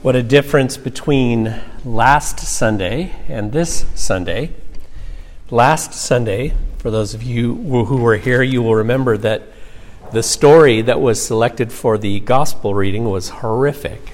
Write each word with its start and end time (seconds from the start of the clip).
What 0.00 0.14
a 0.14 0.22
difference 0.22 0.76
between 0.76 1.60
last 1.84 2.38
Sunday 2.38 3.16
and 3.28 3.50
this 3.50 3.84
Sunday. 3.96 4.52
Last 5.50 5.92
Sunday, 5.92 6.54
for 6.78 6.92
those 6.92 7.14
of 7.14 7.24
you 7.24 7.56
who 7.56 7.96
were 7.96 8.16
here, 8.16 8.40
you 8.40 8.62
will 8.62 8.76
remember 8.76 9.16
that 9.16 9.42
the 10.12 10.22
story 10.22 10.82
that 10.82 11.00
was 11.00 11.20
selected 11.20 11.72
for 11.72 11.98
the 11.98 12.20
gospel 12.20 12.74
reading 12.74 13.10
was 13.10 13.28
horrific. 13.28 14.12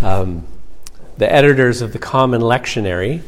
Um, 0.00 0.46
the 1.16 1.30
editors 1.30 1.82
of 1.82 1.92
the 1.92 1.98
Common 1.98 2.40
Lectionary 2.40 3.22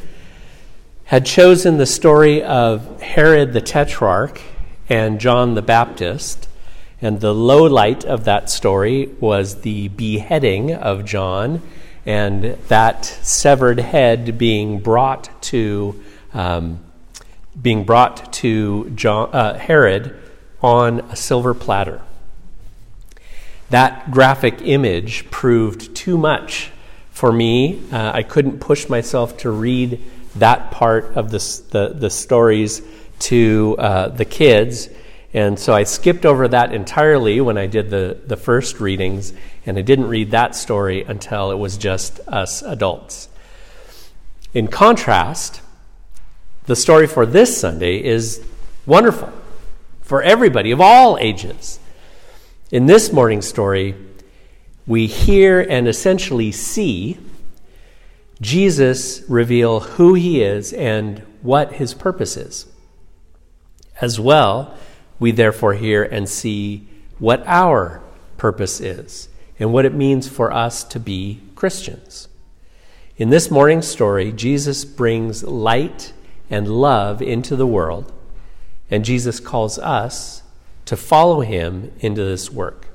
had 1.06 1.26
chosen 1.26 1.78
the 1.78 1.86
story 1.86 2.40
of 2.40 3.02
Herod 3.02 3.52
the 3.52 3.60
Tetrarch 3.60 4.40
and 4.88 5.20
John 5.20 5.54
the 5.54 5.62
Baptist. 5.62 6.46
And 7.02 7.20
the 7.20 7.34
low 7.34 7.64
light 7.64 8.04
of 8.04 8.24
that 8.24 8.50
story 8.50 9.06
was 9.20 9.62
the 9.62 9.88
beheading 9.88 10.74
of 10.74 11.04
John 11.04 11.62
and 12.06 12.44
that 12.68 13.04
severed 13.04 13.78
head 13.78 14.38
being 14.38 14.80
brought 14.80 15.30
to 15.44 16.02
um, 16.32 16.80
being 17.60 17.84
brought 17.84 18.32
to 18.34 18.90
John, 18.90 19.30
uh, 19.32 19.58
Herod 19.58 20.16
on 20.62 21.00
a 21.10 21.16
silver 21.16 21.54
platter. 21.54 22.00
That 23.70 24.10
graphic 24.10 24.62
image 24.62 25.30
proved 25.30 25.94
too 25.94 26.16
much 26.16 26.70
for 27.10 27.32
me. 27.32 27.82
Uh, 27.92 28.12
I 28.14 28.22
couldn't 28.22 28.60
push 28.60 28.88
myself 28.88 29.36
to 29.38 29.50
read 29.50 30.00
that 30.36 30.70
part 30.70 31.16
of 31.16 31.30
the, 31.30 31.38
the, 31.70 31.94
the 31.94 32.10
stories 32.10 32.82
to 33.20 33.76
uh, 33.78 34.08
the 34.08 34.24
kids. 34.24 34.88
And 35.32 35.58
so 35.58 35.72
I 35.72 35.84
skipped 35.84 36.26
over 36.26 36.48
that 36.48 36.72
entirely 36.72 37.40
when 37.40 37.56
I 37.56 37.66
did 37.66 37.90
the, 37.90 38.18
the 38.26 38.36
first 38.36 38.80
readings 38.80 39.32
and 39.64 39.78
I 39.78 39.82
didn't 39.82 40.08
read 40.08 40.32
that 40.32 40.56
story 40.56 41.02
until 41.02 41.52
it 41.52 41.58
was 41.58 41.78
just 41.78 42.18
us 42.26 42.62
adults. 42.62 43.28
In 44.52 44.66
contrast, 44.66 45.60
the 46.64 46.74
story 46.74 47.06
for 47.06 47.26
this 47.26 47.60
Sunday 47.60 48.02
is 48.02 48.44
wonderful 48.86 49.32
for 50.00 50.22
everybody 50.22 50.72
of 50.72 50.80
all 50.80 51.16
ages. 51.18 51.78
In 52.72 52.86
this 52.86 53.12
morning's 53.12 53.46
story, 53.46 53.94
we 54.86 55.06
hear 55.06 55.60
and 55.60 55.86
essentially 55.86 56.50
see 56.50 57.18
Jesus 58.40 59.22
reveal 59.28 59.80
who 59.80 60.14
he 60.14 60.42
is 60.42 60.72
and 60.72 61.20
what 61.42 61.74
his 61.74 61.94
purpose 61.94 62.36
is. 62.36 62.66
As 64.00 64.18
well, 64.18 64.76
we 65.20 65.30
therefore 65.30 65.74
hear 65.74 66.02
and 66.02 66.28
see 66.28 66.88
what 67.20 67.46
our 67.46 68.02
purpose 68.36 68.80
is 68.80 69.28
and 69.60 69.72
what 69.72 69.84
it 69.84 69.94
means 69.94 70.26
for 70.26 70.50
us 70.50 70.82
to 70.82 70.98
be 70.98 71.40
Christians. 71.54 72.26
In 73.18 73.28
this 73.28 73.50
morning's 73.50 73.86
story, 73.86 74.32
Jesus 74.32 74.84
brings 74.86 75.44
light 75.44 76.14
and 76.48 76.66
love 76.66 77.20
into 77.20 77.54
the 77.54 77.66
world, 77.66 78.10
and 78.90 79.04
Jesus 79.04 79.38
calls 79.38 79.78
us 79.78 80.42
to 80.86 80.96
follow 80.96 81.42
him 81.42 81.92
into 82.00 82.24
this 82.24 82.50
work. 82.50 82.88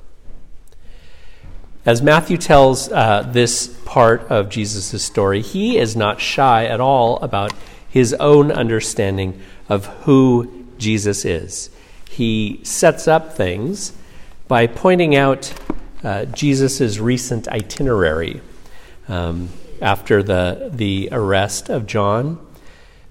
As 1.86 2.02
Matthew 2.02 2.36
tells 2.36 2.90
uh, 2.90 3.22
this 3.30 3.68
part 3.84 4.22
of 4.22 4.48
Jesus' 4.48 5.04
story, 5.04 5.40
he 5.40 5.78
is 5.78 5.94
not 5.94 6.20
shy 6.20 6.66
at 6.66 6.80
all 6.80 7.18
about 7.18 7.52
his 7.88 8.12
own 8.14 8.50
understanding 8.50 9.40
of 9.68 9.86
who 10.02 10.66
Jesus 10.78 11.24
is. 11.24 11.70
He 12.08 12.60
sets 12.62 13.06
up 13.08 13.34
things 13.34 13.92
by 14.48 14.66
pointing 14.66 15.14
out 15.14 15.52
uh, 16.02 16.24
Jesus' 16.26 16.98
recent 16.98 17.48
itinerary 17.48 18.40
um, 19.08 19.48
after 19.82 20.22
the, 20.22 20.70
the 20.72 21.08
arrest 21.12 21.68
of 21.68 21.86
John. 21.86 22.38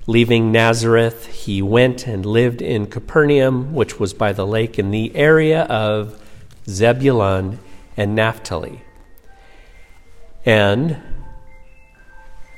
Leaving 0.08 0.52
Nazareth, 0.52 1.26
he 1.28 1.62
went 1.62 2.06
and 2.06 2.26
lived 2.26 2.62
in 2.62 2.86
Capernaum, 2.86 3.74
which 3.74 4.00
was 4.00 4.14
by 4.14 4.34
the 4.34 4.46
lake 4.46 4.78
in 4.78 4.92
the 4.92 5.16
area 5.16 5.64
of 5.64 6.22
Zebulun 6.68 7.60
and 7.98 8.16
Naphtali. 8.16 8.82
And 10.46 11.02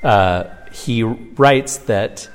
uh, 0.02 0.44
he 0.72 1.02
writes 1.02 1.78
that 1.78 2.28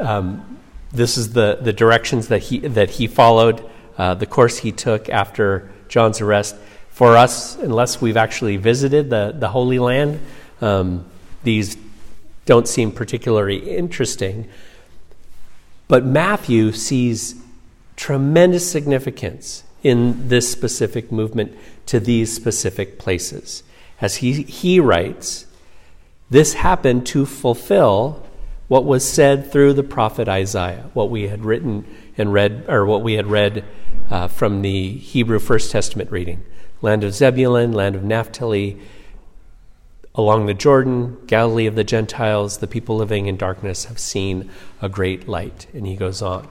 um, 0.00 0.58
this 0.96 1.16
is 1.16 1.32
the, 1.32 1.58
the 1.60 1.72
directions 1.72 2.28
that 2.28 2.44
he, 2.44 2.58
that 2.60 2.90
he 2.90 3.06
followed, 3.06 3.68
uh, 3.98 4.14
the 4.14 4.26
course 4.26 4.58
he 4.58 4.72
took 4.72 5.08
after 5.08 5.70
John's 5.88 6.20
arrest 6.20 6.56
for 6.90 7.16
us, 7.16 7.56
unless 7.56 8.00
we've 8.00 8.16
actually 8.16 8.56
visited 8.56 9.10
the, 9.10 9.34
the 9.38 9.48
Holy 9.48 9.78
Land, 9.78 10.20
um, 10.60 11.04
these 11.44 11.76
don't 12.46 12.66
seem 12.66 12.90
particularly 12.90 13.76
interesting. 13.76 14.48
But 15.88 16.04
Matthew 16.04 16.72
sees 16.72 17.36
tremendous 17.96 18.70
significance 18.70 19.64
in 19.82 20.28
this 20.28 20.50
specific 20.50 21.12
movement 21.12 21.56
to 21.86 22.00
these 22.00 22.34
specific 22.34 22.98
places. 22.98 23.62
As 24.00 24.16
he, 24.16 24.42
he 24.42 24.80
writes, 24.80 25.46
this 26.28 26.54
happened 26.54 27.06
to 27.08 27.24
fulfill 27.26 28.25
what 28.68 28.84
was 28.84 29.08
said 29.08 29.50
through 29.50 29.72
the 29.74 29.82
prophet 29.82 30.28
Isaiah, 30.28 30.90
what 30.92 31.10
we 31.10 31.28
had 31.28 31.44
written 31.44 31.84
and 32.18 32.32
read, 32.32 32.64
or 32.68 32.84
what 32.84 33.02
we 33.02 33.14
had 33.14 33.26
read 33.26 33.64
uh, 34.10 34.28
from 34.28 34.62
the 34.62 34.92
Hebrew 34.92 35.38
First 35.38 35.70
Testament 35.70 36.10
reading 36.10 36.44
land 36.82 37.02
of 37.04 37.14
Zebulun, 37.14 37.72
land 37.72 37.96
of 37.96 38.04
Naphtali, 38.04 38.78
along 40.14 40.46
the 40.46 40.54
Jordan, 40.54 41.16
Galilee 41.26 41.66
of 41.66 41.74
the 41.74 41.84
Gentiles, 41.84 42.58
the 42.58 42.66
people 42.66 42.96
living 42.96 43.26
in 43.26 43.36
darkness 43.36 43.86
have 43.86 43.98
seen 43.98 44.50
a 44.80 44.88
great 44.88 45.26
light. 45.28 45.66
And 45.72 45.86
he 45.86 45.96
goes 45.96 46.22
on. 46.22 46.48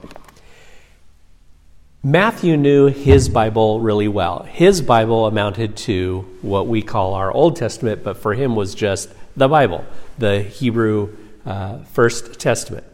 Matthew 2.02 2.56
knew 2.56 2.86
his 2.86 3.28
Bible 3.28 3.80
really 3.80 4.06
well. 4.06 4.44
His 4.44 4.80
Bible 4.80 5.26
amounted 5.26 5.76
to 5.78 6.20
what 6.42 6.68
we 6.68 6.82
call 6.82 7.14
our 7.14 7.32
Old 7.32 7.56
Testament, 7.56 8.04
but 8.04 8.16
for 8.16 8.34
him 8.34 8.54
was 8.54 8.74
just 8.74 9.10
the 9.36 9.48
Bible, 9.48 9.84
the 10.16 10.42
Hebrew 10.42 11.16
uh, 11.46 11.78
First 11.84 12.38
Testament. 12.38 12.84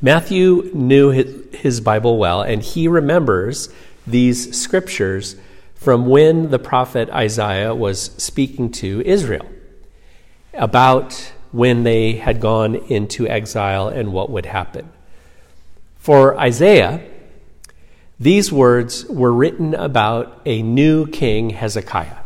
Matthew 0.00 0.70
knew 0.72 1.10
his, 1.10 1.54
his 1.54 1.80
Bible 1.80 2.18
well, 2.18 2.40
and 2.40 2.62
he 2.62 2.86
remembers 2.86 3.68
these 4.06 4.56
scriptures 4.56 5.36
from 5.74 6.06
when 6.06 6.50
the 6.50 6.58
prophet 6.58 7.10
Isaiah 7.10 7.74
was 7.74 8.00
speaking 8.16 8.70
to 8.72 9.02
Israel 9.02 9.46
about 10.54 11.32
when 11.50 11.82
they 11.82 12.12
had 12.12 12.40
gone 12.40 12.74
into 12.74 13.26
exile 13.26 13.88
and 13.88 14.12
what 14.12 14.30
would 14.30 14.46
happen. 14.46 14.90
For 15.96 16.38
Isaiah, 16.38 17.00
these 18.20 18.52
words 18.52 19.04
were 19.06 19.32
written 19.32 19.74
about 19.74 20.40
a 20.44 20.62
new 20.62 21.06
king, 21.06 21.50
Hezekiah. 21.50 22.18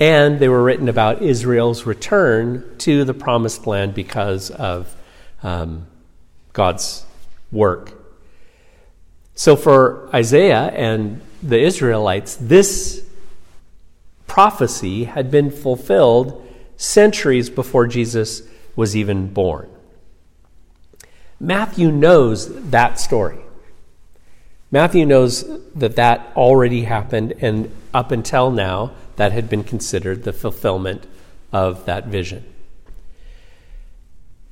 And 0.00 0.38
they 0.40 0.48
were 0.48 0.62
written 0.62 0.88
about 0.88 1.22
Israel's 1.22 1.86
return 1.86 2.64
to 2.78 3.04
the 3.04 3.14
promised 3.14 3.66
land 3.66 3.94
because 3.94 4.50
of 4.50 4.94
um, 5.42 5.86
God's 6.52 7.04
work. 7.52 7.92
So 9.34 9.56
for 9.56 10.08
Isaiah 10.14 10.70
and 10.74 11.20
the 11.42 11.60
Israelites, 11.60 12.36
this 12.36 13.04
prophecy 14.26 15.04
had 15.04 15.30
been 15.30 15.50
fulfilled 15.50 16.40
centuries 16.76 17.50
before 17.50 17.86
Jesus 17.86 18.42
was 18.74 18.96
even 18.96 19.32
born. 19.32 19.68
Matthew 21.38 21.92
knows 21.92 22.70
that 22.70 22.98
story. 22.98 23.38
Matthew 24.70 25.06
knows 25.06 25.44
that 25.74 25.96
that 25.96 26.32
already 26.34 26.82
happened, 26.82 27.34
and 27.40 27.70
up 27.92 28.10
until 28.10 28.50
now, 28.50 28.92
that 29.16 29.32
had 29.32 29.48
been 29.48 29.64
considered 29.64 30.24
the 30.24 30.32
fulfillment 30.32 31.06
of 31.52 31.84
that 31.86 32.06
vision. 32.06 32.44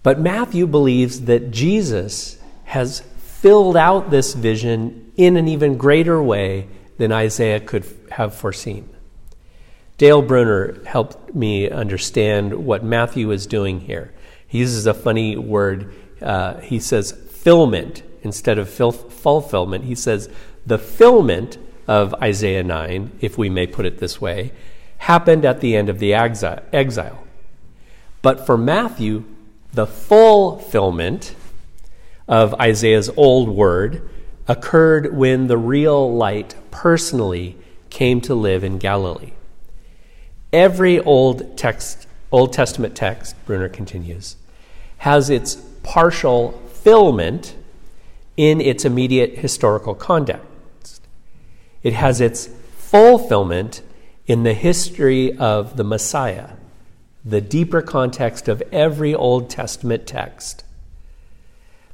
But 0.02 0.20
Matthew 0.20 0.66
believes 0.66 1.22
that 1.22 1.50
Jesus 1.50 2.38
has 2.64 3.00
filled 3.00 3.76
out 3.76 4.10
this 4.10 4.34
vision 4.34 5.12
in 5.16 5.36
an 5.36 5.48
even 5.48 5.76
greater 5.76 6.22
way 6.22 6.68
than 6.98 7.12
Isaiah 7.12 7.60
could 7.60 7.84
have 8.10 8.34
foreseen. 8.34 8.88
Dale 9.98 10.22
Bruner 10.22 10.82
helped 10.84 11.34
me 11.34 11.70
understand 11.70 12.64
what 12.64 12.84
Matthew 12.84 13.30
is 13.30 13.46
doing 13.46 13.80
here. 13.80 14.12
He 14.46 14.58
uses 14.58 14.86
a 14.86 14.94
funny 14.94 15.36
word. 15.36 15.94
Uh, 16.20 16.58
he 16.60 16.78
says 16.78 17.12
filment 17.12 18.02
instead 18.22 18.58
of 18.58 18.68
fil- 18.68 18.92
fulfillment. 18.92 19.84
He 19.84 19.94
says 19.94 20.28
the 20.66 20.78
fulfillment 20.78 21.58
of 21.86 22.14
Isaiah 22.14 22.62
9, 22.62 23.18
if 23.20 23.36
we 23.36 23.48
may 23.48 23.66
put 23.66 23.86
it 23.86 23.98
this 23.98 24.20
way, 24.20 24.52
happened 24.98 25.44
at 25.44 25.60
the 25.60 25.76
end 25.76 25.88
of 25.88 25.98
the 25.98 26.14
exile. 26.14 27.24
But 28.22 28.46
for 28.46 28.56
Matthew, 28.56 29.24
the 29.72 29.86
fulfillment 29.86 31.34
of 32.28 32.54
Isaiah's 32.54 33.10
old 33.16 33.48
word 33.48 34.08
occurred 34.46 35.14
when 35.14 35.46
the 35.48 35.58
real 35.58 36.14
light 36.14 36.54
personally 36.70 37.56
came 37.90 38.20
to 38.22 38.34
live 38.34 38.64
in 38.64 38.78
Galilee. 38.78 39.32
Every 40.52 41.00
Old 41.00 41.56
text, 41.56 42.06
Old 42.30 42.52
Testament 42.52 42.94
text, 42.94 43.34
Bruner 43.46 43.68
continues, 43.68 44.36
has 44.98 45.30
its 45.30 45.56
partial 45.82 46.52
fulfillment 46.52 47.54
in 48.36 48.60
its 48.60 48.84
immediate 48.84 49.38
historical 49.38 49.94
context. 49.94 50.44
It 51.82 51.92
has 51.94 52.20
its 52.20 52.48
fulfillment 52.76 53.82
in 54.26 54.42
the 54.42 54.54
history 54.54 55.36
of 55.36 55.76
the 55.76 55.84
Messiah, 55.84 56.50
the 57.24 57.40
deeper 57.40 57.82
context 57.82 58.48
of 58.48 58.62
every 58.72 59.14
Old 59.14 59.50
Testament 59.50 60.06
text. 60.06 60.64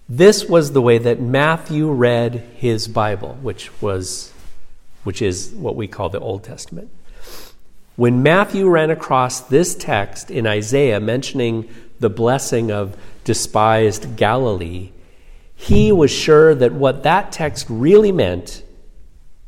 This 0.09 0.47
was 0.47 0.73
the 0.73 0.83
way 0.83 0.99
that 0.99 1.21
Matthew 1.21 1.91
read 1.91 2.35
his 2.57 2.89
Bible, 2.89 3.39
which 3.43 3.71
was 3.83 4.33
which 5.05 5.23
is 5.23 5.51
what 5.51 5.77
we 5.77 5.87
call 5.87 6.09
the 6.09 6.21
Old 6.21 6.45
Testament. 6.45 6.91
When 7.97 8.23
Matthew 8.23 8.69
ran 8.69 8.91
across 8.91 9.41
this 9.41 9.75
text 9.75 10.31
in 10.31 10.47
Isaiah 10.47 11.01
mentioning 11.01 11.69
the 11.99 12.11
blessing 12.11 12.71
of 12.71 12.97
despised 13.25 14.17
Galilee, 14.17 14.91
he 15.55 15.91
was 15.93 16.11
sure 16.11 16.55
that 16.55 16.73
what 16.73 17.03
that 17.05 17.33
text 17.33 17.67
really 17.69 18.13
meant 18.13 18.63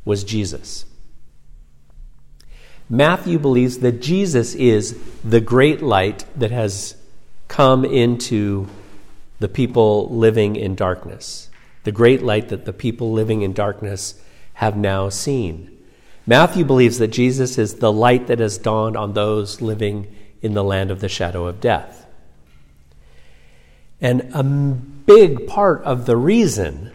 was 0.05 0.25
Jesus. 0.25 0.85
Matthew 2.89 3.39
believes 3.39 3.79
that 3.79 4.03
Jesus 4.03 4.55
is 4.55 4.99
the 5.25 5.41
great 5.41 5.81
light 5.81 6.25
that 6.37 6.51
has 6.51 6.97
come 7.47 7.85
into 7.85 8.67
the 9.39 9.49
people 9.49 10.09
living 10.09 10.57
in 10.57 10.75
darkness, 10.75 11.49
the 11.85 11.93
great 11.93 12.23
light 12.23 12.49
that 12.49 12.65
the 12.65 12.73
people 12.73 13.13
living 13.13 13.43
in 13.43 13.53
darkness 13.53 14.21
have 14.55 14.77
now 14.77 15.09
seen. 15.09 15.77
Matthew 16.27 16.65
believes 16.65 16.99
that 16.99 17.09
Jesus 17.09 17.59
is 17.59 17.77
the 17.77 17.93
light 17.93 18.27
that 18.27 18.41
has 18.41 18.59
dawned 18.59 18.97
on 18.97 19.15
those 19.15 19.61
living 19.61 20.15
in 20.43 20.55
the 20.55 20.65
land 20.65 20.91
of 20.91 21.01
the 21.01 21.09
shadow 21.09 21.47
of 21.47 21.61
death. 21.61 22.07
And 24.01 24.31
a 24.35 24.43
big 24.43 25.47
part 25.47 25.83
of 25.83 26.07
the 26.07 26.17
reason 26.17 26.93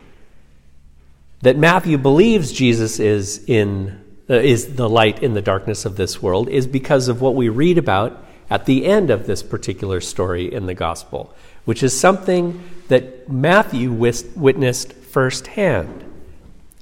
that 1.41 1.57
Matthew 1.57 1.97
believes 1.97 2.51
Jesus 2.51 2.99
is 2.99 3.43
in 3.47 4.01
uh, 4.29 4.33
is 4.35 4.75
the 4.75 4.89
light 4.89 5.21
in 5.21 5.35
the 5.35 5.41
darkness 5.41 5.85
of 5.85 5.97
this 5.97 6.19
world 6.19 6.49
is 6.49 6.65
because 6.65 7.07
of 7.07 7.21
what 7.21 7.35
we 7.35 7.47
read 7.47 7.77
about 7.77 8.25
at 8.49 8.65
the 8.65 8.85
end 8.85 9.11
of 9.11 9.27
this 9.27 9.43
particular 9.43 10.01
story 10.01 10.51
in 10.51 10.65
the 10.65 10.73
gospel, 10.73 11.33
which 11.65 11.83
is 11.83 11.99
something 11.99 12.63
that 12.87 13.29
Matthew 13.29 13.91
witnessed 13.91 14.93
firsthand. 14.93 16.03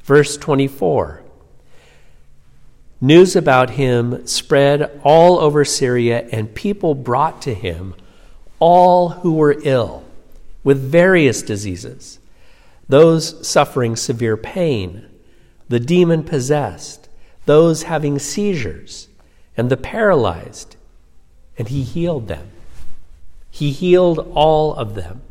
Verse 0.03 0.37
24 0.37 1.21
News 3.01 3.35
about 3.35 3.71
him 3.71 4.25
spread 4.25 5.01
all 5.03 5.37
over 5.37 5.65
Syria, 5.65 6.25
and 6.31 6.55
people 6.55 6.95
brought 6.95 7.41
to 7.41 7.53
him 7.53 7.95
all 8.59 9.09
who 9.09 9.33
were 9.33 9.57
ill 9.63 10.05
with 10.63 10.81
various 10.81 11.41
diseases, 11.41 12.19
those 12.87 13.47
suffering 13.47 13.95
severe 13.95 14.37
pain, 14.37 15.05
the 15.69 15.79
demon 15.79 16.23
possessed, 16.23 17.09
those 17.45 17.83
having 17.83 18.19
seizures, 18.19 19.07
and 19.55 19.69
the 19.69 19.77
paralyzed, 19.77 20.75
and 21.57 21.67
he 21.69 21.83
healed 21.83 22.27
them. 22.27 22.49
He 23.49 23.71
healed 23.71 24.31
all 24.33 24.73
of 24.73 24.95
them. 24.95 25.21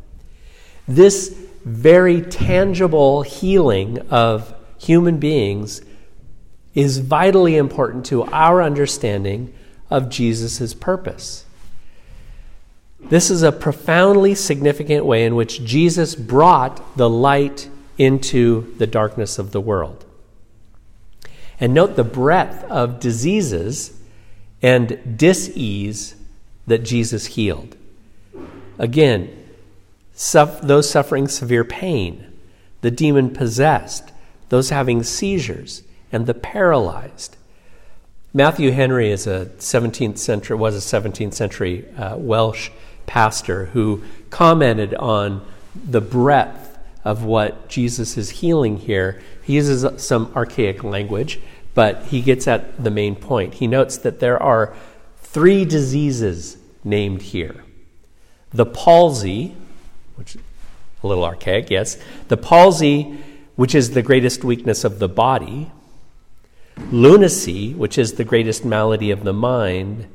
This 0.87 1.35
very 1.65 2.21
tangible 2.21 3.21
healing 3.21 3.99
of 4.09 4.53
human 4.77 5.17
beings 5.17 5.81
is 6.73 6.97
vitally 6.97 7.55
important 7.55 8.05
to 8.07 8.23
our 8.23 8.61
understanding 8.61 9.53
of 9.89 10.09
Jesus' 10.09 10.73
purpose. 10.73 11.45
This 13.09 13.29
is 13.29 13.43
a 13.43 13.51
profoundly 13.51 14.33
significant 14.35 15.05
way 15.05 15.25
in 15.25 15.35
which 15.35 15.63
Jesus 15.63 16.15
brought 16.15 16.97
the 16.97 17.09
light 17.09 17.69
into 17.97 18.73
the 18.77 18.87
darkness 18.87 19.37
of 19.37 19.51
the 19.51 19.61
world. 19.61 20.05
And 21.59 21.73
note 21.73 21.95
the 21.95 22.03
breadth 22.03 22.63
of 22.65 22.99
diseases 22.99 23.99
and 24.61 25.17
disease 25.17 26.15
that 26.65 26.79
Jesus 26.79 27.27
healed. 27.27 27.75
Again, 28.79 29.29
those 30.61 30.89
suffering 30.89 31.27
severe 31.27 31.63
pain, 31.63 32.31
the 32.81 32.91
demon 32.91 33.29
possessed, 33.31 34.11
those 34.49 34.69
having 34.69 35.03
seizures, 35.03 35.83
and 36.11 36.25
the 36.25 36.33
paralyzed. 36.33 37.37
Matthew 38.33 38.71
Henry 38.71 39.11
is 39.11 39.27
a 39.27 39.45
17th 39.57 40.17
century 40.17 40.57
was 40.57 40.75
a 40.75 41.01
17th 41.01 41.33
century 41.33 41.87
uh, 41.97 42.17
Welsh 42.17 42.71
pastor 43.05 43.65
who 43.65 44.03
commented 44.29 44.93
on 44.95 45.45
the 45.75 46.01
breadth 46.01 46.77
of 47.03 47.23
what 47.23 47.67
Jesus 47.67 48.17
is 48.17 48.29
healing 48.29 48.77
here. 48.77 49.21
He 49.43 49.53
uses 49.53 50.03
some 50.03 50.31
archaic 50.35 50.83
language, 50.83 51.39
but 51.73 52.05
he 52.05 52.21
gets 52.21 52.47
at 52.47 52.81
the 52.83 52.91
main 52.91 53.15
point. 53.15 53.55
He 53.55 53.67
notes 53.67 53.97
that 53.97 54.19
there 54.19 54.41
are 54.41 54.73
three 55.17 55.65
diseases 55.65 56.57
named 56.83 57.21
here 57.21 57.63
the 58.51 58.65
palsy, 58.65 59.55
which 60.15 60.35
is 60.35 60.41
a 61.03 61.07
little 61.07 61.25
archaic, 61.25 61.71
yes, 61.71 61.97
the 62.27 62.37
palsy, 62.37 63.17
which 63.55 63.73
is 63.73 63.91
the 63.91 64.01
greatest 64.01 64.43
weakness 64.43 64.83
of 64.83 64.99
the 64.99 65.09
body, 65.09 65.71
lunacy, 66.91 67.73
which 67.73 67.97
is 67.97 68.13
the 68.13 68.23
greatest 68.23 68.63
malady 68.63 69.11
of 69.11 69.23
the 69.23 69.33
mind, 69.33 70.07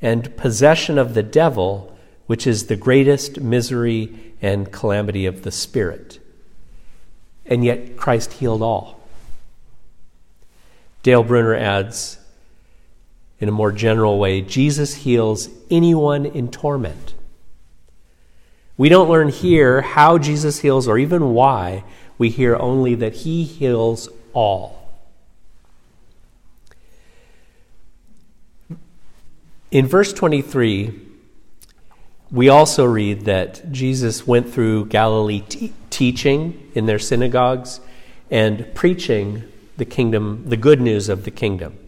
and 0.00 0.34
possession 0.36 0.98
of 0.98 1.14
the 1.14 1.22
devil, 1.22 1.93
which 2.26 2.46
is 2.46 2.66
the 2.66 2.76
greatest 2.76 3.40
misery 3.40 4.34
and 4.40 4.72
calamity 4.72 5.26
of 5.26 5.42
the 5.42 5.50
spirit. 5.50 6.20
And 7.46 7.64
yet 7.64 7.96
Christ 7.96 8.34
healed 8.34 8.62
all. 8.62 9.00
Dale 11.02 11.22
Bruner 11.22 11.54
adds, 11.54 12.18
in 13.38 13.48
a 13.48 13.52
more 13.52 13.72
general 13.72 14.18
way, 14.18 14.40
Jesus 14.40 14.94
heals 14.94 15.48
anyone 15.70 16.24
in 16.24 16.50
torment. 16.50 17.14
We 18.76 18.88
don't 18.88 19.10
learn 19.10 19.28
here 19.28 19.82
how 19.82 20.18
Jesus 20.18 20.60
heals 20.60 20.88
or 20.88 20.98
even 20.98 21.34
why. 21.34 21.84
We 22.16 22.30
hear 22.30 22.56
only 22.56 22.94
that 22.96 23.14
he 23.16 23.44
heals 23.44 24.08
all. 24.32 24.80
In 29.70 29.86
verse 29.86 30.12
23, 30.12 31.03
we 32.34 32.48
also 32.48 32.84
read 32.84 33.26
that 33.26 33.70
Jesus 33.70 34.26
went 34.26 34.52
through 34.52 34.86
Galilee 34.86 35.44
teaching 35.88 36.68
in 36.74 36.86
their 36.86 36.98
synagogues 36.98 37.78
and 38.28 38.74
preaching 38.74 39.44
the 39.76 39.84
kingdom, 39.84 40.42
the 40.48 40.56
good 40.56 40.80
news 40.80 41.08
of 41.08 41.22
the 41.22 41.30
kingdom. 41.30 41.78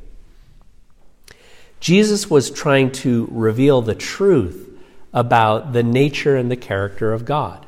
Jesus 1.81 2.31
was 2.31 2.49
trying 2.49 2.93
to 2.93 3.27
reveal 3.33 3.83
the 3.83 3.97
truth 3.97 4.71
about 5.13 5.73
the 5.73 5.83
nature 5.83 6.37
and 6.37 6.49
the 6.49 6.57
character 6.57 7.13
of 7.13 7.25
God 7.25 7.67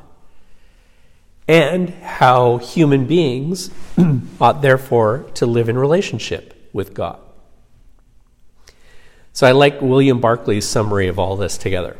and 1.49 1.89
how 1.89 2.59
human 2.59 3.07
beings 3.07 3.71
ought 4.39 4.61
therefore 4.61 5.25
to 5.33 5.45
live 5.45 5.67
in 5.67 5.77
relationship 5.77 6.69
with 6.71 6.93
God. 6.93 7.19
So 9.33 9.45
I 9.45 9.51
like 9.51 9.81
William 9.81 10.21
Barclay's 10.21 10.65
summary 10.65 11.09
of 11.09 11.19
all 11.19 11.35
this 11.35 11.57
together. 11.57 11.97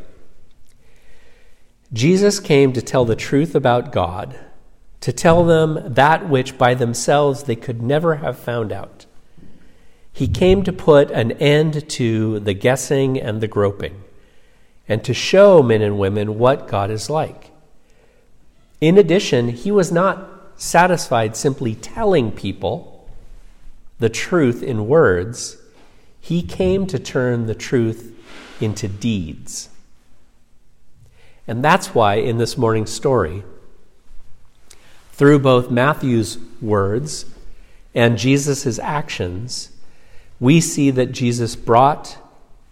Jesus 1.91 2.39
came 2.39 2.73
to 2.73 2.81
tell 2.81 3.05
the 3.05 3.15
truth 3.15 3.55
about 3.55 3.91
God, 3.91 4.39
to 5.01 5.11
tell 5.11 5.43
them 5.43 5.93
that 5.93 6.29
which 6.29 6.57
by 6.57 6.75
themselves 6.75 7.43
they 7.43 7.55
could 7.55 7.81
never 7.81 8.17
have 8.17 8.37
found 8.37 8.71
out. 8.71 9.05
He 10.13 10.27
came 10.27 10.63
to 10.63 10.73
put 10.73 11.09
an 11.11 11.31
end 11.33 11.89
to 11.89 12.39
the 12.41 12.53
guessing 12.53 13.19
and 13.19 13.41
the 13.41 13.47
groping, 13.47 14.03
and 14.87 15.03
to 15.03 15.13
show 15.13 15.63
men 15.63 15.81
and 15.81 15.97
women 15.97 16.37
what 16.37 16.67
God 16.67 16.91
is 16.91 17.09
like. 17.09 17.51
In 18.81 18.97
addition, 18.97 19.49
he 19.49 19.71
was 19.71 19.91
not 19.91 20.29
satisfied 20.57 21.35
simply 21.35 21.73
telling 21.73 22.31
people 22.31 23.09
the 23.99 24.09
truth 24.09 24.61
in 24.61 24.87
words, 24.87 25.57
he 26.21 26.41
came 26.41 26.85
to 26.87 26.99
turn 26.99 27.47
the 27.47 27.55
truth 27.55 28.15
into 28.61 28.87
deeds. 28.87 29.69
And 31.49 31.65
that's 31.65 31.95
why 31.95 32.17
in 32.17 32.37
this 32.37 32.59
morning's 32.59 32.91
story, 32.91 33.43
through 35.13 35.39
both 35.39 35.71
Matthew's 35.71 36.37
words 36.61 37.25
and 37.95 38.19
Jesus' 38.19 38.77
actions, 38.77 39.71
we 40.39 40.61
see 40.61 40.91
that 40.91 41.11
Jesus 41.11 41.55
brought 41.55 42.19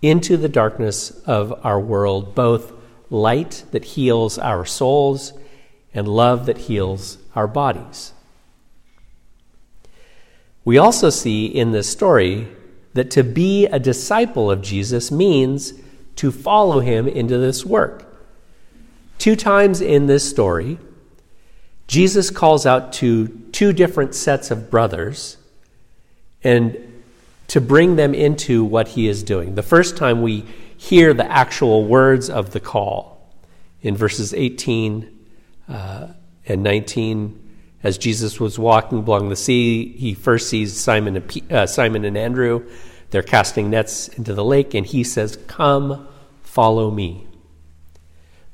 into 0.03 0.38
the 0.38 0.48
darkness 0.48 1.10
of 1.25 1.60
our 1.65 1.79
world 1.79 2.36
both 2.36 2.72
light 3.10 3.63
that 3.72 3.84
heals 3.84 4.38
our 4.38 4.63
souls 4.63 5.34
and 5.91 6.07
love 6.07 6.46
that 6.46 6.60
heals 6.60 7.17
our 7.36 7.48
bodies. 7.48 8.13
We 10.63 10.77
also 10.77 11.10
see 11.10 11.48
in 11.48 11.72
this 11.72 11.89
story 11.89 12.48
that 12.93 13.10
to 13.10 13.24
be 13.24 13.65
a 13.65 13.79
disciple 13.79 14.51
of 14.51 14.62
Jesus 14.62 15.10
means 15.10 15.74
to 16.17 16.31
follow 16.31 16.79
him 16.79 17.07
into 17.07 17.39
this 17.39 17.65
work. 17.65 18.07
Two 19.17 19.36
times 19.36 19.81
in 19.81 20.05
this 20.07 20.27
story, 20.29 20.77
Jesus 21.88 22.29
calls 22.29 22.65
out 22.65 22.93
to 22.93 23.27
two 23.51 23.74
different 23.74 24.13
sets 24.13 24.51
of 24.51 24.69
brothers 24.69 25.38
and 26.43 26.77
to 27.47 27.62
bring 27.62 27.95
them 27.95 28.13
into 28.13 28.63
what 28.63 28.89
he 28.89 29.07
is 29.07 29.24
doing. 29.24 29.55
The 29.55 29.63
first 29.63 29.97
time 29.97 30.21
we 30.21 30.45
hear 30.77 31.13
the 31.13 31.29
actual 31.29 31.86
words 31.86 32.29
of 32.29 32.51
the 32.51 32.59
call 32.59 33.17
in 33.81 33.95
verses 33.95 34.33
18 34.33 35.17
uh, 35.69 36.07
and 36.45 36.63
19. 36.63 37.43
As 37.83 37.97
Jesus 37.97 38.39
was 38.39 38.57
walking 38.57 39.00
along 39.00 39.29
the 39.29 39.36
sea, 39.36 39.91
he 39.93 40.13
first 40.13 40.50
sees 40.50 40.77
Simon 40.77 41.17
and, 41.17 41.51
uh, 41.51 41.67
Simon 41.67 42.05
and 42.05 42.17
Andrew. 42.17 42.67
They're 43.12 43.24
casting 43.24 43.69
nets 43.69 44.07
into 44.09 44.33
the 44.33 44.43
lake, 44.43 44.74
and 44.74 44.86
he 44.86 45.03
says, 45.03 45.38
Come, 45.47 46.07
follow 46.43 46.91
me. 46.91 47.27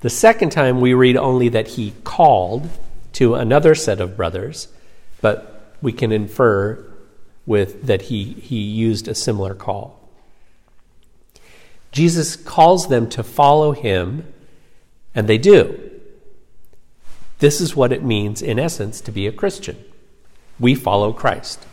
The 0.03 0.09
second 0.09 0.49
time 0.49 0.81
we 0.81 0.93
read 0.93 1.15
only 1.15 1.47
that 1.47 1.69
he 1.69 1.93
called 2.03 2.69
to 3.13 3.35
another 3.35 3.73
set 3.73 4.01
of 4.01 4.17
brothers, 4.17 4.67
but 5.21 5.77
we 5.81 5.93
can 5.93 6.11
infer 6.11 6.85
with 7.45 7.83
that 7.83 8.03
he, 8.03 8.33
he 8.33 8.59
used 8.59 9.07
a 9.07 9.15
similar 9.15 9.55
call. 9.55 9.97
Jesus 11.93 12.35
calls 12.35 12.89
them 12.89 13.07
to 13.11 13.23
follow 13.23 13.71
him, 13.71 14.27
and 15.15 15.29
they 15.29 15.37
do. 15.37 15.91
This 17.39 17.61
is 17.61 17.73
what 17.73 17.93
it 17.93 18.03
means, 18.03 18.41
in 18.41 18.59
essence, 18.59 18.99
to 18.99 19.11
be 19.11 19.25
a 19.25 19.31
Christian. 19.31 19.81
We 20.59 20.75
follow 20.75 21.13
Christ. 21.13 21.65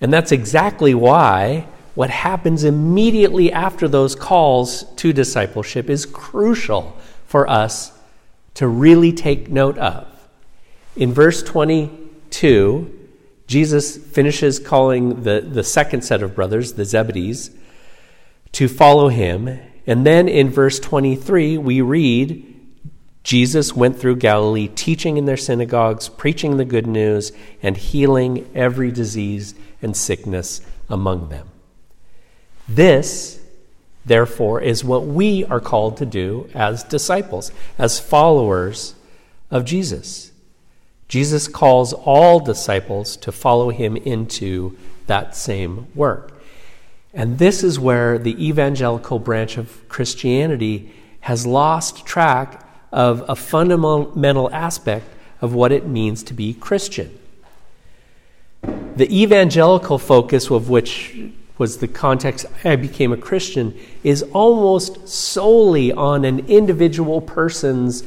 And 0.00 0.12
that's 0.12 0.30
exactly 0.30 0.94
why 0.94 1.66
what 1.94 2.10
happens 2.10 2.64
immediately 2.64 3.52
after 3.52 3.86
those 3.88 4.16
calls 4.16 4.84
to 4.96 5.12
discipleship 5.12 5.88
is 5.88 6.06
crucial 6.06 6.96
for 7.26 7.48
us 7.48 7.92
to 8.54 8.66
really 8.66 9.12
take 9.12 9.48
note 9.48 9.78
of. 9.78 10.06
In 10.96 11.12
verse 11.12 11.42
22, 11.42 13.08
Jesus 13.46 13.96
finishes 13.96 14.58
calling 14.58 15.22
the, 15.22 15.40
the 15.40 15.64
second 15.64 16.02
set 16.02 16.22
of 16.22 16.34
brothers, 16.34 16.74
the 16.74 16.84
Zebedees, 16.84 17.54
to 18.52 18.68
follow 18.68 19.08
him. 19.08 19.58
And 19.86 20.06
then 20.06 20.28
in 20.28 20.50
verse 20.50 20.78
23, 20.80 21.58
we 21.58 21.80
read 21.80 22.50
Jesus 23.24 23.72
went 23.72 23.98
through 23.98 24.16
Galilee, 24.16 24.68
teaching 24.68 25.16
in 25.16 25.24
their 25.24 25.38
synagogues, 25.38 26.10
preaching 26.10 26.58
the 26.58 26.64
good 26.66 26.86
news, 26.86 27.32
and 27.62 27.74
healing 27.74 28.48
every 28.54 28.92
disease 28.92 29.54
and 29.80 29.96
sickness 29.96 30.60
among 30.90 31.30
them. 31.30 31.48
This, 32.68 33.40
therefore, 34.04 34.60
is 34.60 34.84
what 34.84 35.06
we 35.06 35.44
are 35.44 35.60
called 35.60 35.96
to 35.98 36.06
do 36.06 36.48
as 36.54 36.82
disciples, 36.84 37.52
as 37.78 38.00
followers 38.00 38.94
of 39.50 39.64
Jesus. 39.64 40.32
Jesus 41.08 41.48
calls 41.48 41.92
all 41.92 42.40
disciples 42.40 43.16
to 43.18 43.30
follow 43.30 43.70
him 43.70 43.96
into 43.96 44.76
that 45.06 45.36
same 45.36 45.86
work. 45.94 46.32
And 47.12 47.38
this 47.38 47.62
is 47.62 47.78
where 47.78 48.18
the 48.18 48.44
evangelical 48.44 49.18
branch 49.18 49.56
of 49.56 49.88
Christianity 49.88 50.92
has 51.20 51.46
lost 51.46 52.04
track 52.04 52.66
of 52.90 53.24
a 53.28 53.36
fundamental 53.36 54.50
aspect 54.52 55.06
of 55.40 55.54
what 55.54 55.72
it 55.72 55.86
means 55.86 56.22
to 56.24 56.34
be 56.34 56.54
Christian. 56.54 57.16
The 58.62 59.22
evangelical 59.22 59.98
focus 59.98 60.50
of 60.50 60.68
which 60.68 61.14
was 61.56 61.78
the 61.78 61.88
context 61.88 62.46
I 62.64 62.76
became 62.76 63.12
a 63.12 63.16
Christian 63.16 63.78
is 64.02 64.22
almost 64.32 65.08
solely 65.08 65.92
on 65.92 66.24
an 66.24 66.48
individual 66.48 67.20
person's 67.20 68.02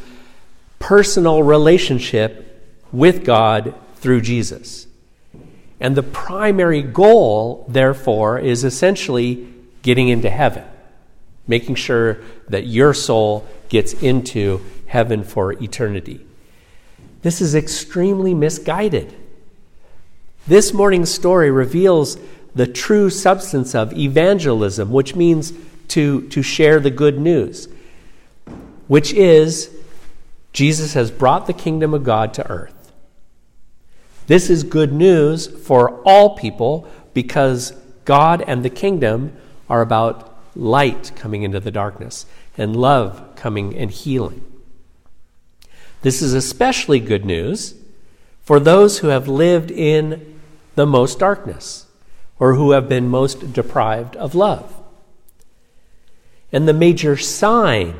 personal 0.80 1.44
relationship 1.44 2.44
with 2.92 3.24
God 3.24 3.74
through 3.96 4.22
Jesus. 4.22 4.88
And 5.80 5.96
the 5.96 6.04
primary 6.04 6.82
goal, 6.82 7.66
therefore, 7.68 8.39
is 8.39 8.63
essentially 8.63 9.48
getting 9.82 10.10
into 10.10 10.30
heaven, 10.30 10.63
making 11.48 11.75
sure 11.75 12.20
that 12.50 12.68
your 12.68 12.94
soul 12.94 13.48
gets 13.70 13.94
into 13.94 14.62
heaven 14.88 15.24
for 15.24 15.54
eternity. 15.54 16.25
This 17.22 17.42
is 17.42 17.56
extremely 17.56 18.34
misguided. 18.34 19.13
This 20.48 20.74
morning's 20.74 21.13
story 21.13 21.51
reveals 21.51 22.18
the 22.57 22.67
true 22.67 23.09
substance 23.09 23.75
of 23.75 23.93
evangelism, 23.97 24.91
which 24.91 25.15
means 25.15 25.53
to, 25.89 26.27
to 26.29 26.41
share 26.41 26.79
the 26.79 26.91
good 26.91 27.19
news, 27.19 27.69
which 28.87 29.13
is 29.13 29.73
Jesus 30.53 30.93
has 30.93 31.11
brought 31.11 31.45
the 31.45 31.53
kingdom 31.53 31.93
of 31.93 32.03
God 32.03 32.33
to 32.33 32.49
earth. 32.49 32.91
This 34.25 34.49
is 34.49 34.63
good 34.63 34.91
news 34.91 35.47
for 35.47 36.01
all 36.01 36.35
people 36.35 36.87
because 37.13 37.71
God 38.05 38.43
and 38.45 38.63
the 38.65 38.69
kingdom 38.69 39.37
are 39.69 39.81
about 39.81 40.35
light 40.55 41.11
coming 41.15 41.43
into 41.43 41.59
the 41.59 41.71
darkness 41.71 42.25
and 42.57 42.75
love 42.75 43.35
coming 43.35 43.77
and 43.77 43.91
healing. 43.91 44.43
This 46.01 46.21
is 46.21 46.33
especially 46.33 46.99
good 46.99 47.23
news 47.25 47.75
for 48.43 48.59
those 48.59 48.99
who 48.99 49.07
have 49.07 49.27
lived 49.27 49.71
in 49.71 50.39
the 50.75 50.85
most 50.85 51.19
darkness 51.19 51.87
or 52.39 52.56
who 52.56 52.72
have 52.72 52.88
been 52.88 53.10
most 53.10 53.53
deprived 53.53 54.15
of 54.15 54.36
love. 54.36 54.74
And 56.51 56.67
the 56.67 56.74
major 56.74 57.17
sign 57.17 57.96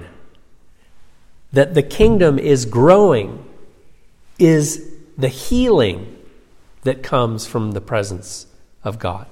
that 1.52 1.74
the 1.74 1.84
kingdom 1.84 2.38
is 2.38 2.66
growing 2.66 3.44
is 4.38 4.94
the 5.18 5.28
healing 5.28 6.16
that 6.84 7.04
comes 7.04 7.48
from 7.48 7.72
the 7.72 7.82
presence 7.82 8.46
of 8.84 9.00
God. 9.00 9.28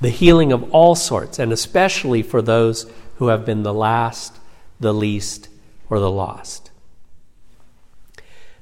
The 0.00 0.10
healing 0.10 0.52
of 0.52 0.70
all 0.74 0.94
sorts, 0.94 1.38
and 1.38 1.52
especially 1.52 2.22
for 2.22 2.42
those 2.42 2.90
who 3.16 3.28
have 3.28 3.44
been 3.44 3.62
the 3.62 3.74
last, 3.74 4.36
the 4.80 4.92
least, 4.92 5.48
or 5.88 6.00
the 6.00 6.10
lost. 6.10 6.70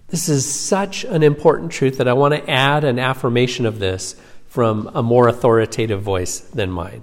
This 0.09 0.29
is 0.29 0.47
such 0.47 1.05
an 1.05 1.23
important 1.23 1.73
truth 1.73 1.99
that 1.99 2.07
I 2.07 2.13
want 2.13 2.35
to 2.35 2.51
add 2.51 2.85
an 2.85 2.99
affirmation 2.99 3.67
of 3.67 3.79
this 3.79 4.15
from 4.55 4.89
a 4.95 5.03
more 5.03 5.27
authoritative 5.27 6.01
voice 6.01 6.39
than 6.39 6.71
mine. 6.71 7.03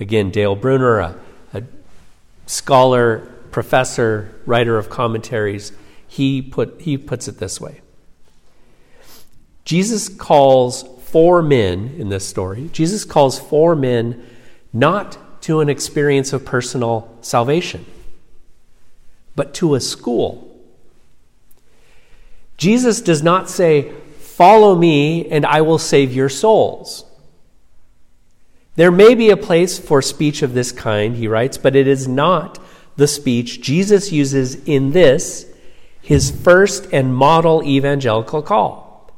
Again, 0.00 0.32
Dale 0.32 0.56
Bruner, 0.56 0.98
a, 0.98 1.16
a 1.54 1.62
scholar, 2.46 3.18
professor, 3.52 4.34
writer 4.46 4.76
of 4.76 4.90
commentaries, 4.90 5.70
he, 6.08 6.42
put, 6.42 6.80
he 6.80 6.98
puts 6.98 7.28
it 7.28 7.38
this 7.38 7.60
way 7.60 7.82
Jesus 9.64 10.08
calls 10.08 10.82
four 11.04 11.40
men 11.40 11.94
in 11.98 12.08
this 12.08 12.26
story. 12.26 12.68
Jesus 12.72 13.04
calls 13.04 13.38
four 13.38 13.76
men 13.76 14.26
not 14.72 15.40
to 15.42 15.60
an 15.60 15.68
experience 15.68 16.32
of 16.32 16.44
personal 16.44 17.16
salvation, 17.20 17.86
but 19.36 19.54
to 19.54 19.76
a 19.76 19.80
school. 19.80 20.60
Jesus 22.56 23.00
does 23.00 23.22
not 23.22 23.48
say, 23.48 23.92
Follow 24.38 24.76
me 24.76 25.28
and 25.32 25.44
I 25.44 25.62
will 25.62 25.78
save 25.78 26.14
your 26.14 26.28
souls. 26.28 27.04
There 28.76 28.92
may 28.92 29.16
be 29.16 29.30
a 29.30 29.36
place 29.36 29.80
for 29.80 30.00
speech 30.00 30.42
of 30.42 30.54
this 30.54 30.70
kind, 30.70 31.16
he 31.16 31.26
writes, 31.26 31.58
but 31.58 31.74
it 31.74 31.88
is 31.88 32.06
not 32.06 32.60
the 32.94 33.08
speech 33.08 33.60
Jesus 33.60 34.12
uses 34.12 34.54
in 34.64 34.92
this, 34.92 35.44
his 36.00 36.30
first 36.30 36.86
and 36.92 37.16
model 37.16 37.64
evangelical 37.64 38.40
call. 38.40 39.12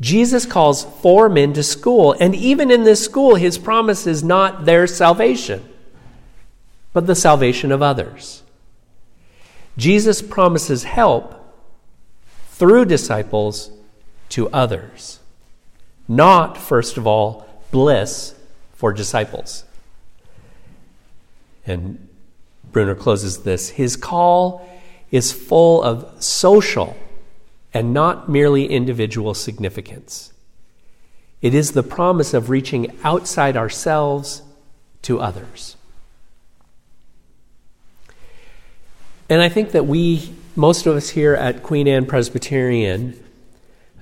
Jesus 0.00 0.46
calls 0.46 0.84
four 0.84 1.28
men 1.28 1.52
to 1.54 1.64
school, 1.64 2.14
and 2.20 2.32
even 2.36 2.70
in 2.70 2.84
this 2.84 3.04
school, 3.04 3.34
his 3.34 3.58
promise 3.58 4.06
is 4.06 4.22
not 4.22 4.66
their 4.66 4.86
salvation, 4.86 5.68
but 6.92 7.08
the 7.08 7.16
salvation 7.16 7.72
of 7.72 7.82
others. 7.82 8.44
Jesus 9.76 10.22
promises 10.22 10.84
help 10.84 11.34
through 12.50 12.84
disciples 12.84 13.72
to 14.30 14.48
others, 14.50 15.20
not, 16.06 16.56
first 16.56 16.96
of 16.96 17.06
all, 17.06 17.46
bliss 17.70 18.34
for 18.72 18.92
disciples. 18.92 19.64
And 21.66 22.08
Bruner 22.72 22.94
closes 22.94 23.42
this 23.42 23.70
His 23.70 23.96
call 23.96 24.68
is 25.10 25.32
full 25.32 25.82
of 25.82 26.22
social 26.22 26.96
and 27.72 27.92
not 27.92 28.28
merely 28.28 28.66
individual 28.66 29.34
significance. 29.34 30.32
It 31.40 31.54
is 31.54 31.72
the 31.72 31.82
promise 31.82 32.34
of 32.34 32.50
reaching 32.50 32.96
outside 33.04 33.56
ourselves 33.56 34.42
to 35.02 35.20
others. 35.20 35.76
And 39.30 39.42
I 39.42 39.48
think 39.48 39.72
that 39.72 39.86
we, 39.86 40.32
most 40.56 40.86
of 40.86 40.96
us 40.96 41.10
here 41.10 41.34
at 41.34 41.62
Queen 41.62 41.86
Anne 41.86 42.06
Presbyterian, 42.06 43.22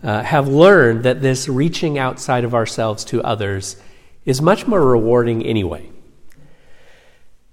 uh, 0.03 0.23
have 0.23 0.49
learned 0.49 1.03
that 1.05 1.23
this 1.23 1.49
reaching 1.49 1.99
outside 1.99 2.45
of 2.45 2.55
ourselves 2.55 3.05
to 3.07 3.23
others 3.23 3.77
is 4.25 4.43
much 4.43 4.67
more 4.67 4.85
rewarding 4.85 5.45
anyway. 5.45 5.91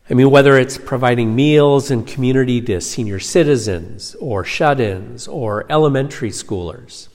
I 0.09 0.15
mean, 0.15 0.29
whether 0.29 0.57
it's 0.57 0.77
providing 0.77 1.35
meals 1.35 1.89
and 1.89 2.05
community 2.05 2.61
to 2.61 2.81
senior 2.81 3.19
citizens 3.19 4.15
or 4.19 4.43
shut 4.43 4.79
ins 4.79 5.27
or 5.27 5.65
elementary 5.71 6.29
schoolers, 6.29 7.07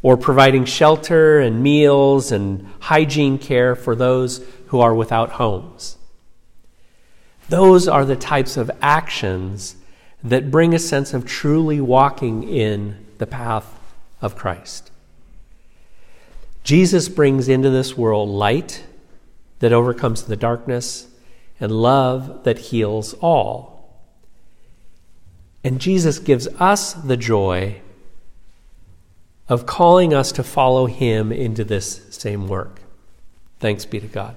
or 0.00 0.16
providing 0.16 0.64
shelter 0.64 1.40
and 1.40 1.62
meals 1.62 2.30
and 2.30 2.68
hygiene 2.78 3.38
care 3.38 3.74
for 3.74 3.96
those 3.96 4.44
who 4.66 4.80
are 4.80 4.94
without 4.94 5.30
homes. 5.30 5.96
Those 7.48 7.88
are 7.88 8.04
the 8.04 8.16
types 8.16 8.56
of 8.56 8.70
actions 8.80 9.76
that 10.22 10.50
bring 10.50 10.74
a 10.74 10.78
sense 10.78 11.14
of 11.14 11.26
truly 11.26 11.80
walking 11.80 12.48
in 12.48 13.04
the 13.18 13.26
path 13.26 13.78
of 14.24 14.34
Christ. 14.34 14.90
Jesus 16.64 17.10
brings 17.10 17.46
into 17.46 17.68
this 17.68 17.94
world 17.94 18.30
light 18.30 18.84
that 19.58 19.72
overcomes 19.72 20.22
the 20.22 20.34
darkness 20.34 21.06
and 21.60 21.70
love 21.70 22.44
that 22.44 22.58
heals 22.58 23.12
all. 23.20 24.00
And 25.62 25.78
Jesus 25.78 26.18
gives 26.18 26.48
us 26.58 26.94
the 26.94 27.18
joy 27.18 27.82
of 29.46 29.66
calling 29.66 30.14
us 30.14 30.32
to 30.32 30.42
follow 30.42 30.86
him 30.86 31.30
into 31.30 31.64
this 31.64 32.00
same 32.08 32.48
work. 32.48 32.80
Thanks 33.60 33.84
be 33.84 34.00
to 34.00 34.06
God. 34.06 34.36